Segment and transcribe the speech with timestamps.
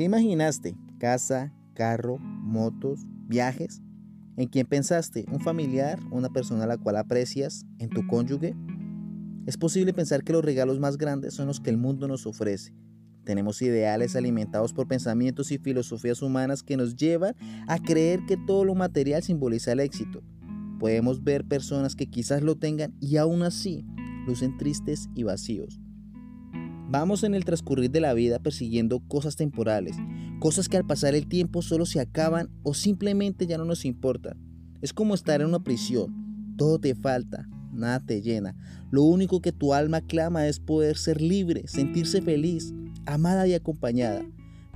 [0.00, 0.78] ¿Qué imaginaste?
[0.98, 3.82] ¿Casa, carro, motos, viajes?
[4.38, 5.26] ¿En quién pensaste?
[5.30, 6.00] ¿Un familiar?
[6.10, 7.66] ¿Una persona a la cual aprecias?
[7.78, 8.56] ¿En tu cónyuge?
[9.44, 12.74] Es posible pensar que los regalos más grandes son los que el mundo nos ofrece.
[13.24, 17.36] Tenemos ideales alimentados por pensamientos y filosofías humanas que nos llevan
[17.68, 20.22] a creer que todo lo material simboliza el éxito.
[20.78, 23.84] Podemos ver personas que quizás lo tengan y aún así
[24.26, 25.78] lucen tristes y vacíos.
[26.90, 29.96] Vamos en el transcurrir de la vida persiguiendo cosas temporales,
[30.40, 34.36] cosas que al pasar el tiempo solo se acaban o simplemente ya no nos importan.
[34.82, 38.56] Es como estar en una prisión, todo te falta, nada te llena.
[38.90, 42.74] Lo único que tu alma clama es poder ser libre, sentirse feliz,
[43.06, 44.24] amada y acompañada.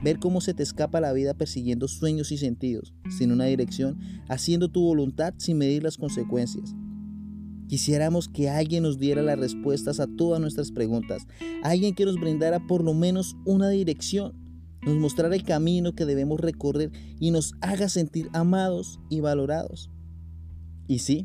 [0.00, 4.68] Ver cómo se te escapa la vida persiguiendo sueños y sentidos, sin una dirección, haciendo
[4.68, 6.76] tu voluntad sin medir las consecuencias.
[7.68, 11.26] Quisiéramos que alguien nos diera las respuestas a todas nuestras preguntas,
[11.62, 14.32] alguien que nos brindara por lo menos una dirección,
[14.84, 19.90] nos mostrara el camino que debemos recorrer y nos haga sentir amados y valorados.
[20.86, 21.24] Y sí,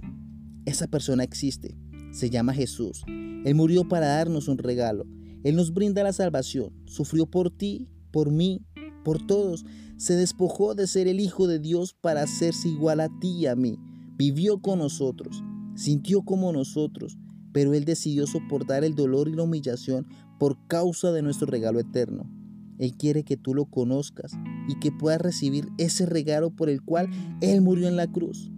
[0.66, 1.78] esa persona existe,
[2.12, 3.04] se llama Jesús.
[3.08, 5.06] Él murió para darnos un regalo.
[5.44, 8.66] Él nos brinda la salvación, sufrió por ti, por mí,
[9.04, 9.66] por todos.
[9.98, 13.56] Se despojó de ser el Hijo de Dios para hacerse igual a ti y a
[13.56, 13.78] mí.
[14.17, 15.44] Vivió con nosotros
[15.80, 17.18] sintió como nosotros,
[17.54, 20.06] pero Él decidió soportar el dolor y la humillación
[20.38, 22.30] por causa de nuestro regalo eterno.
[22.78, 24.34] Él quiere que tú lo conozcas
[24.68, 27.10] y que puedas recibir ese regalo por el cual
[27.42, 28.52] Él murió en la cruz.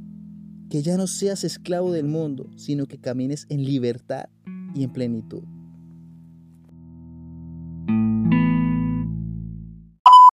[0.70, 4.26] Que ya no seas esclavo del mundo, sino que camines en libertad
[4.74, 5.44] y en plenitud.